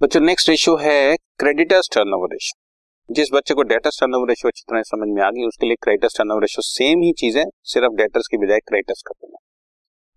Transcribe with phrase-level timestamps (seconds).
[0.00, 4.82] बच्चों next ratio है creditors turnover ratio जिस बच्चे को डेटर्स टर्नओवर रेशियो अच्छी तरह
[4.82, 8.28] समझ में आ गई, उसके लिए क्रेडिटर्स टर्नओवर रेशियो सेम ही चीज़ है सिर्फ़ डेटर्स
[8.30, 9.38] की बजाय क्रेडिटर्स कर देना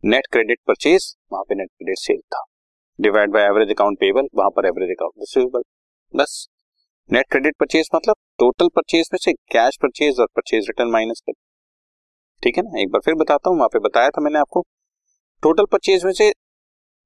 [0.03, 2.43] नेट क्रेडिट परचेज वहाँ पे नेट क्रेडिट सेल था।
[2.99, 5.63] Divide by average account payable वहाँ पर एवरेज अकाउंट रिसीवेबल
[6.13, 6.37] बस।
[7.09, 11.33] नेट क्रेडिट परचेज मतलब टोटल परचेज में से कैश परचेज और परचेज रिटर्न माइनस कर
[12.43, 12.79] ठीक है ना?
[12.81, 14.65] एक बार फिर बताता हूँ, वहाँ पे बताया था मैंने आपको।
[15.43, 16.31] टोटल परचेज में से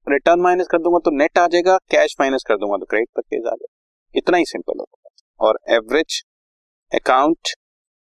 [0.08, 3.40] रिटर्न माइनस कर दूँगा तो नेट आ जाएगा कैश माइनस कर दूँगा तो क्रेडिट परचेज
[3.40, 3.74] आ जाएगा।
[4.14, 6.22] इतना ही सिंपल होगा और average
[6.92, 7.54] account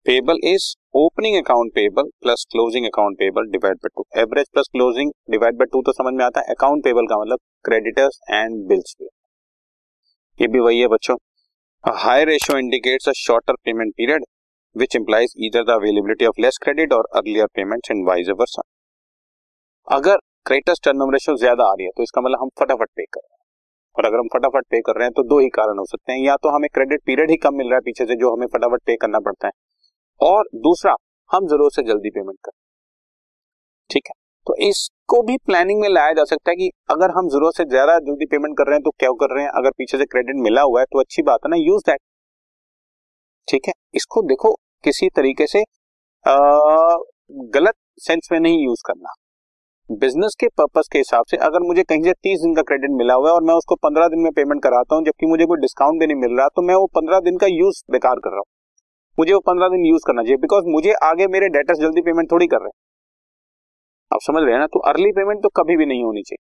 [0.05, 0.65] payable is
[0.97, 5.65] opening account payable plus closing account payable divide by two average plus closing divide by
[5.71, 8.95] two तो समझ में आता है। अकाउंट पेबल का मतलब क्रेडिटर्स एंड बिल्स
[10.39, 11.17] ये भी वही है बच्चों।
[11.83, 14.23] High ratio indicates a shorter payment period
[14.75, 18.61] which implies इधर the availability of less credit और earlier payments and vice versa
[19.87, 23.19] अगर क्रेडिटर्स टर्नओवर रेशियो ज़्यादा आ रही है तो इसका मतलब हम फटाफट पे कर
[23.19, 23.43] रहे हैं।
[23.95, 26.19] और अगर हम फटाफट पे कर रहे हैं तो दो ही कारण हो सकते हैं।
[26.21, 28.81] या तो हमें क्रेडिट पीरियड ही कम मिल रहा है पीछे से जो हमें फटाफट
[28.87, 29.51] पे करना पड़ता है।
[30.21, 30.95] और दूसरा
[31.31, 32.51] हम ज़रूरत से जल्दी पेमेंट कर
[33.89, 34.13] ठीक है?
[34.47, 37.97] तो इसको भी प्लानिंग में लाया जा सकता है कि अगर हम ज़रूरत से ज़्यादा
[38.01, 39.51] जल्दी पेमेंट कर रहे हैं तो क्या कर रहे हैं?
[39.53, 41.99] अगर पीछे से क्रेडिट मिला हुआ है तो अच्छी बात है ना यूज़ दैट
[43.47, 43.73] ठीक है?
[43.95, 45.61] इसको देखो किसी तरीके से
[46.25, 46.35] आ,
[47.53, 49.13] गलत सेंस में नहीं यूज़ करना।
[49.89, 53.13] बिज़नेस के पर्पज के हिसाब से अगर मुझे कहीं से तीस दिन का क्रेडिट मिला
[53.13, 55.99] हुआ है और मैं उसको पंद्रह दिन में पेमेंट कराता हूँ, जबकि मुझे कोई डिस्काउंट
[55.99, 58.45] भी नहीं मिल रहा तो मैं वो पंद्रह दिन का यूज़ बेकार कर रहा हूँ।
[59.17, 62.47] मुझे वो पंद्रह दिन यूज़ करना चाहिए बिकॉज़ मुझे आगे मेरे डेटर्स जल्दी पेमेंट थोड़ी
[62.47, 62.79] कर रहे हैं।
[64.11, 64.67] आप समझ रहे हैं ना?
[64.67, 66.43] तो अर्ली पेमेंट तो कभी भी नहीं होनी चाहिए।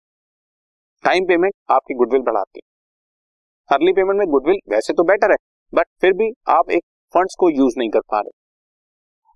[1.05, 5.36] टाइम पेमेंट आपकी गुडविल बढ़ाती है। अर्ली पेमेंट में गुडविल वैसे तो बेटर है
[5.72, 8.38] बट फिर भी आप एक फंड्स को यूज़ नहीं कर पा रहे।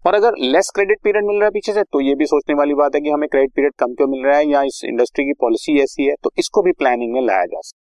[0.04, 2.74] और अगर लेस क्रेडिट पीरियड मिल रहा है पीछे से तो ये भी सोचने वाली
[2.74, 5.32] बात है कि हमें क्रेडिट पीरियड कम क्यों मिल रहा है या इस इंडस्ट्री की
[5.40, 7.80] पॉलिसी ऐसी है तो इसको भी प्लानिंग में लाया जा सकता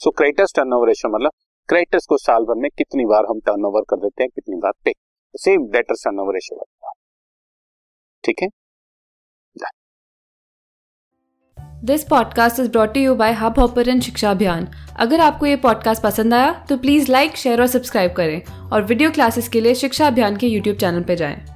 [0.00, 1.30] सो क्रेडिटर्स टर्नओवर रेशियो मतलब
[1.68, 4.92] क्रेडिटर्स को साल भर में कितनी बार हम टर्नओवर कर देते हैं, कितनी बार पे।
[5.34, 6.66] सेम डेटर्स टर्नओवर रेशियो
[8.24, 8.48] ठीक है?
[11.84, 14.68] This podcast is brought you by hub hopper शिक्षा अभियान
[15.00, 19.10] अगर आपको ये पॉडकास्ट पसंद आया तो प्लीज़ लाइक शेयर और सब्सक्राइब करें। और वीडियो
[19.10, 21.51] क्लासेस के लिए शिक्षा अभियान के यूट्यूब चैनल पर जाएँ।